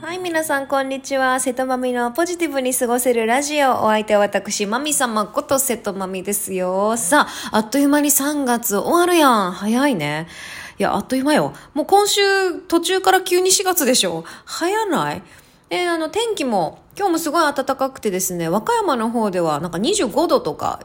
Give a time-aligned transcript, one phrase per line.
[0.00, 1.38] はい、皆さん、こんにちは。
[1.38, 3.82] 瀬戸まみのポジティブに過ごせるラジオ。
[3.84, 6.96] お相手は私、まみ様こと瀬戸まみですよ。
[6.96, 9.52] さあ、あっという間に3月終わるやん。
[9.52, 10.28] 早いね。
[10.78, 11.52] いや、あっという間よ。
[11.74, 12.22] もう今週
[12.66, 14.24] 途中から急に4月でしょ。
[14.46, 15.22] 早ない？
[15.68, 20.80] えー、あの、天気も、今日もすごい暖かくてですね、和歌山の方ではなんか25度とか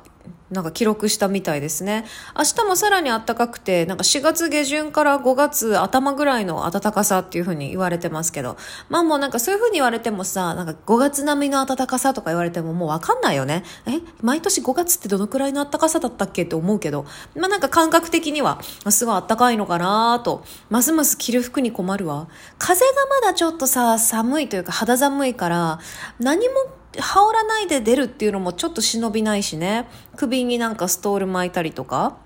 [0.52, 2.06] なんか記録したみたいですね。
[2.38, 8.56] 明日もさらに暖かくて、なんか4月下旬から5月頭ぐらいの暖かさっていう風に言われてますけど、
[8.88, 13.64] まあもうなんかそういう風に言われてもさ、なんか5月並みの暖かさとか言われてももうわかんないよね。
[13.88, 14.02] え？
[14.22, 22.28] 毎年5月ってどのくらいの暖かさだったっけって思うけど、まあなんか感覚的には、すごい暖かいのかなと、ますます着る服に困るわ。
[22.60, 25.80] 風がまだちょっとさ、寒いというか肌寒いから、
[26.20, 26.54] 何も
[27.00, 29.88] 羽織らないで出るっていうのもちょっと忍びないしね。
[30.16, 32.18] 首になんかストール巻いたりとか。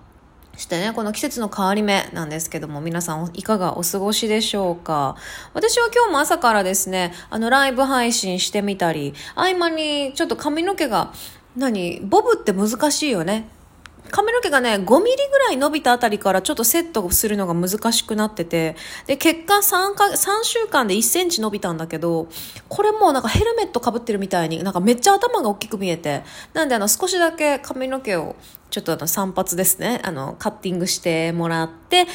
[0.59, 5.15] してね、この季節の変わり目なんですけども、皆さんいかがお過ごしでしょうか。
[5.53, 11.13] 私は今日も朝からですね、あの、ライブ配信してみたり、合間にちょっと髪の毛が、
[11.55, 13.47] 何ボブって難しいよね。
[14.11, 18.75] 髪の毛がね、5ミリぐらい伸びたあたりからちょっとセットするのが難しくなってて、
[19.07, 22.27] で、結果3か、3週間で1センチ伸びたんだけど、
[22.67, 28.35] これもなんかヘルメットかぶってるみたいに、なんかめっちゃ頭が大きく見えて、なんであの少しだけ髪の毛を
[28.69, 32.09] ちょっとあの散髪ですね、あの、カッティングしてもらって、で、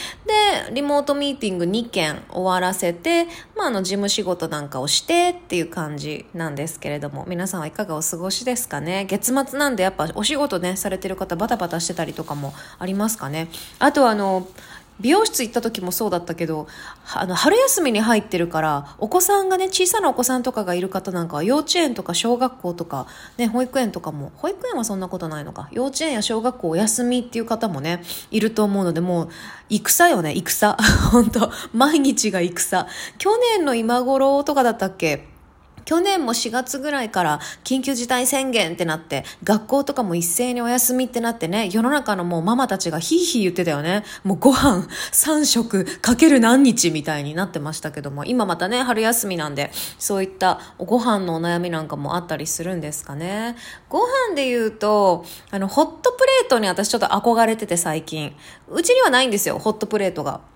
[0.72, 9.04] リモートミーティング2件終わらせて、まあ、あの、事務仕事なんかをしてっていう感じなんですけれども、皆さんはいかがお過ごしですかね？
[9.06, 13.48] 月末なんでやっぱお仕事ね、されてる方バタバタしてたりとかもありますかね？
[13.80, 14.46] あとあの、
[15.00, 16.68] 美容室行った時もそうだったけど、
[17.14, 23.06] あの、春休みに入ってるから、お子さんがね、小さなお子さんとかがいる方なんかは、幼稚園とか小学校とか、
[23.36, 25.68] ね、保育園とかも、保育園はそんなことないのか。
[25.72, 29.28] 幼稚園や小学校お休みっていう方もね、いると思うので、もう、
[29.68, 30.76] 戦よね、戦。
[31.10, 32.86] 本当毎日が戦。
[33.18, 35.33] 去年の今頃とかだったっけ？
[35.84, 44.04] 去年も4月ぐらいから緊急事態宣言ってなって、学校とかも一斉にお休みってなってね、世の中のもうママたちがヒーヒー言ってたよね。
[44.22, 53.56] もうご飯3食かける何日みたいになってましたけども、今またね、春休みなんで、そういったご飯のお悩みなんかもあったりするんですかね。
[53.88, 58.34] ご飯で言うと、あの、ホットプレートに私ちょっと憧れてて最近。
[58.68, 60.53] うちにはないんですよ、ホットプレートが。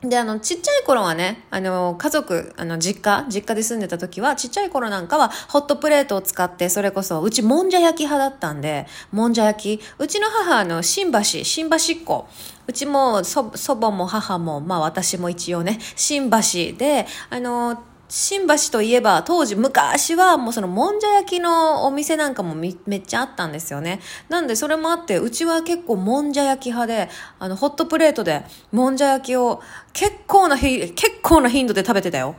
[0.00, 9.82] で、あの、ちっちゃい頃はね、あの、家族、あの、実家、実家で住んでた時は、ちっちゃい頃なんかは、ホットプレートを使って、それこそ、うち、もんじゃ焼き派だったんで、もんじゃ焼き。
[9.98, 12.28] うちの母、あの、新橋、新橋っ子。
[12.68, 24.00] うちも、祖母も母も、まあ私も一応ね、新橋で、あの、新橋といえば当時昔はもうそのもんじゃ焼きのお店なんかもめっちゃあったんですよね。
[24.28, 27.08] なんでそれもあってうちは結構もんじゃ焼き派で
[27.38, 32.36] あのホットプレートでもんじゃ焼きを結構な結構な頻度で食べてたよ。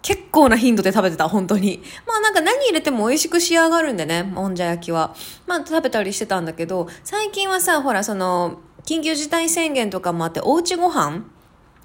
[0.00, 1.82] 結構な頻度で食べてた、本当に。
[2.06, 5.14] まあなんか何入れても美味しく仕上がるんでね、もんじゃ焼きは。
[5.46, 11.24] まあ食べたりしてたんだけど、最近はさ、ほらその、緊急事態宣言とかもあって、おうちご飯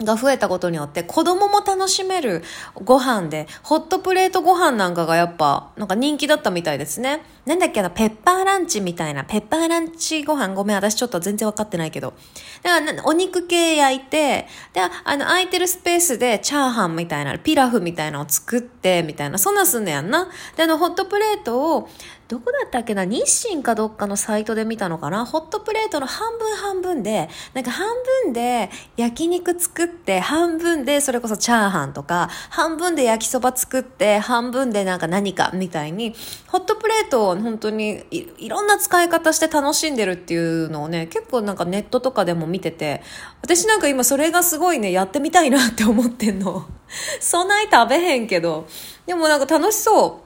[0.02, 2.44] が増えたことによって子供も楽しめる
[2.76, 7.24] ご飯で、ホットプレートご飯なんかがやっぱ、なんか人気だったみたいですね。
[7.46, 12.14] なんだっけな、ペッパーランチみたいな、ペッパーランチご飯ごめん、私ちょっと全然わかってないけど。
[12.62, 20.30] だからお肉系焼いて、で、あの、空いてるスペースでチャーハンみたいな、ピラフみたいなのを作って、みたいな、そんなすんのやんな。
[20.56, 21.90] で、あの、ホットプレートを、
[22.30, 25.24] どこだったっけな日清かどっかのサイトで見たのかな？
[25.24, 27.88] ホットプレートの半分半分で、なんか半
[28.24, 36.16] 分で焼肉作って、半分でそれこそチャーハンとか、半分で焼きそば作って、半分でなんか何かみたいに、
[36.48, 43.02] ホットプレートを本当にいろんな使い方して楽しんでるっていうのをね、結構なんかネットとかでも見てて、
[43.42, 46.66] 私なんか今それがすごいね、やってみたいなって思ってんの。
[47.20, 48.68] そない食べへんけど、
[49.06, 50.24] でもなんか楽しそう。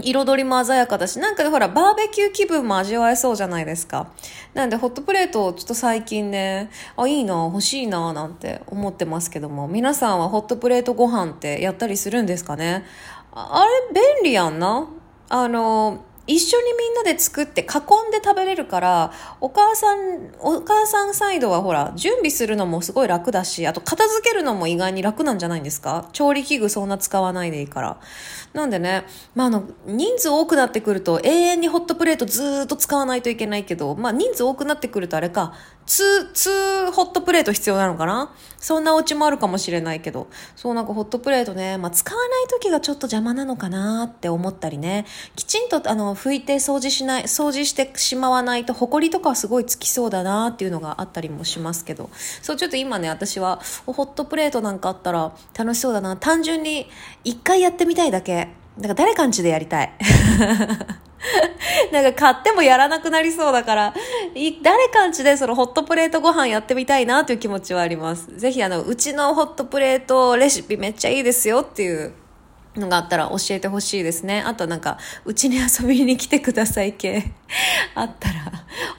[0.00, 4.08] 彩りも鮮やかだし、なんかほら、バーベキュー気分も味わえそうじゃないですか。
[4.54, 12.86] なんで、ホットプレートを、ちょっと最近ね、あ、いいな、欲しいな、なんて思ってますけども、皆さんはホットプレートご飯ってやったりするんですかね？
[13.34, 14.88] あれ、便利やんな。
[15.28, 17.64] あの、一緒にみんなで作って囲
[18.08, 26.08] んで食べれるからお母さんお母さんサイドはほら準備するのもすごい楽だしあと片付けるのも意外に楽なんじゃないんですか？
[26.12, 28.00] 調理器具そんな使わないでいいから。
[28.52, 35.54] なんでね、まあ、の人数多くなってくると永遠にホットプレートずっと使わないといけないけど、まあ、人数多くなってくるとあれか
[35.86, 38.32] 2、2ホットプレート必要なのかな？
[38.58, 40.28] そんなお家もあるかもしれないけど。
[40.54, 45.04] そうなんかホットプレートね、まあ使わない時がちょっと邪魔なのかなって思ったりね。
[45.34, 52.10] きちんとあの拭いて掃除しない、掃除してしまわないと埃とかはすごいつきそうだなっていうのがあったりもしますけど。
[52.40, 56.16] そうちょっと今ね、私はホットプレートなんかあったら楽しそうだな。
[56.16, 56.88] 単純に
[57.24, 58.48] 一回やってみたいだけ。
[58.78, 59.92] だから誰かんちでやりたい。
[61.92, 63.94] なんか買ってもやらなくなりそうだから、
[64.62, 68.28] 誰かんちでそのホットプレートご飯やってみたいなという気持ちはあります。
[68.36, 72.12] ぜひあの、うちのホットプレートレシピめっちゃいいですよっていう
[72.76, 74.42] のがあったら教えてほしいですね。
[74.44, 77.32] あとなんか、うちに遊びに来てください系
[77.94, 78.34] あったら、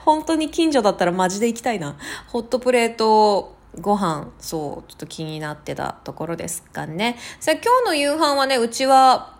[0.04, 1.96] 本当に近所だったらマジで行きたいな。
[2.28, 7.18] ホットプレートご飯、そう、ちょっと気になってたところですかね。
[7.40, 9.33] さあ、今日の夕飯はね、うちは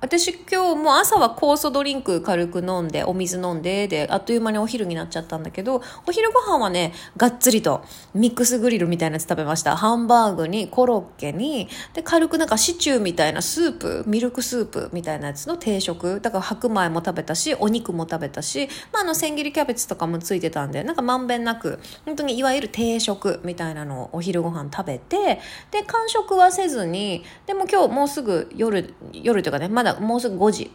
[0.00, 7.82] 私今日も朝は酵素ドリンク軽く飲んで、お水飲んで、で、あっという間にお昼になっちゃったんだけど、お昼ご飯はね、がっつりと
[8.14, 9.76] ミックスグリルみたいなやつ食べました。
[9.76, 16.20] ハンバーグにコロッケに、で、軽くなんかシチューみたいなスープ、ミルクスープみたいなやつの定食。
[16.20, 25.40] だから白米も食べたし、お肉も食べたし、まあ、あの、千切りキャベツとかもついてたんで、なんかまんべんなく、本当にいわゆる定食みたいなのをお昼ご飯食べて、
[25.72, 30.70] で、完食はせずに、でも今日もうすぐ夜、夜というかね、まだだもうすぐ5時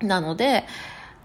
[0.00, 0.64] なので、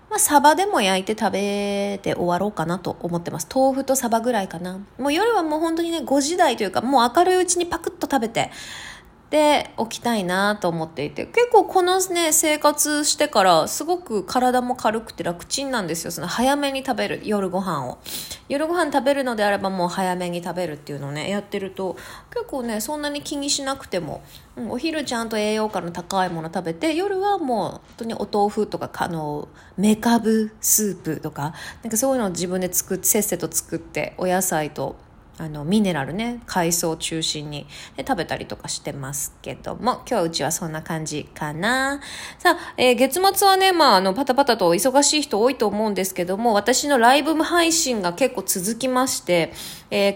[0.09, 3.47] まあ、サバでも焼いて食べて終わろうかなと思ってます。
[3.53, 4.79] 豆腐とサバぐらいかな。
[4.97, 8.51] もう夜はもう本当にね、5時台というか、もう明るいうちにパクッと食べて、
[9.29, 11.25] で起きたいなと思っていて。
[11.25, 16.12] 結構このね生活してからすごく体も軽くて楽ちんなんですよ。
[16.12, 17.97] その早めに食べる夜ご飯を。
[18.47, 21.97] 夜ご飯食べるのであればもう早めに食べるっていうのをねやってると
[22.33, 24.24] 結構ねそんなに気にしなくても、
[24.56, 31.53] うん、お昼ちゃんと栄養価の高いもの食べて夜はもう本当にお豆腐とかあのめかぶスープとか
[31.83, 34.95] なんかそういうのを自分で作ってせっせと作ってお野菜と
[35.39, 42.01] あのミネラルね海藻中心にで食べたりとかしてますけども今日はうちはそんな感じかな。
[42.39, 49.53] さあ、えー、月末はねまああのパタパタと忙しい人多いと思うんですけども私のライブ配信が結構続きまして、
[49.91, 50.13] えー、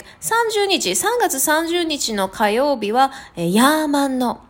[0.64, 4.42] 30日3月30日の火曜日は、えー、ヤーマンの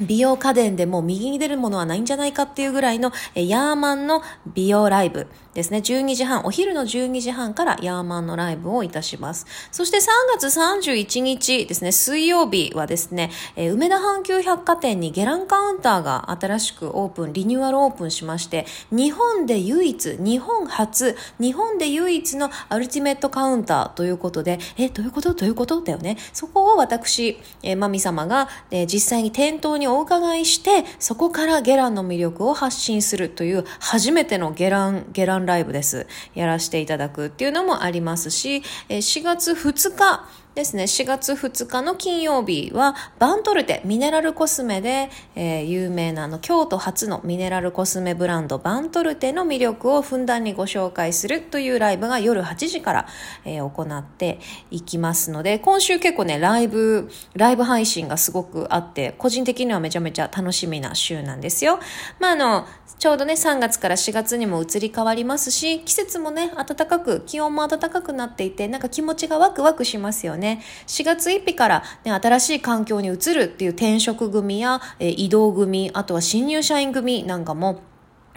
[0.00, 5.78] 美容家電でも右に出るものはないんじゃないかっていうぐらいのえヤーマンの美容ライブですね。
[5.78, 9.46] 12時半、お昼の12時半からヤーマンのライブをいたします。
[9.70, 10.00] そして3
[10.36, 25.34] 月31日ですね、水曜日はですね、え梅田阪急百貨店にゲランカウンターが新しくオープン、リニューアルオープンしまして、日本で唯一、日本初、日本で唯一のアルティメットカウンターということで、え、どういうこと？
[25.34, 25.80] どういうこと？
[25.82, 26.16] だよね。
[26.32, 36.06] そこを私、えマミ様が、え実際に店頭にお伺いして、そこからゲランの魅力を発信するという初めてのゲラン、ゲランライブです。
[36.34, 53.06] やらせていただくっていうのもありますし、4月2日、ですね、4月2日の金曜日は、バントルテ、ミネラルコスメで、えー、有名なあの、京都初のミネラルコスメブランド、バントルテの魅力をふんだんにご紹介するというライブが夜8時から、
[53.44, 54.38] えー、行って
[54.70, 61.80] いきますので、今週結構ね、ライブ、ライブ配信がすごくあって、個人的にはめちゃめちゃ楽しみな週なんですよ。
[62.20, 62.66] まあ、あの、
[62.98, 70.62] ちょうどね、3月から4月にも移り変わりますし、季節もね、暖かく、気温も暖かくなっていて、なんか気持ちがワクワクしますよね。
[70.86, 77.82] 4月1日から、ね、新しい環境に移るっていう転職組や、えー、移動組、あとは新入社員組なんかも、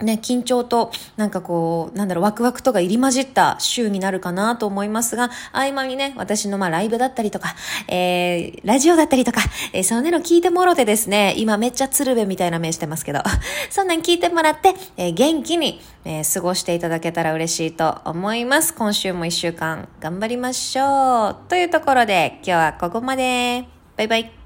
[0.00, 7.54] ね、緊張と、なんかこう、なんだろう、ワクワクとか入り混じった週になるかなと思いますが、合間にね、私のまあライブだったりとか、
[7.88, 9.40] えー、ラジオだったりとか、
[9.72, 13.22] えー、そんなの聞いてもろてですね、今めっちゃ鶴瓶みたいな目してますけど、
[13.70, 18.74] そんなん聞いてもらって、えー、元気に、えー、過ごしていただけたら嬉しいと思います。
[18.74, 21.36] 今週も一週間頑張りましょう。
[21.48, 23.64] というところで、今日はここまで。
[23.96, 24.37] バイバイ。